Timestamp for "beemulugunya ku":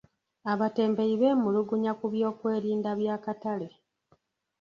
1.21-2.05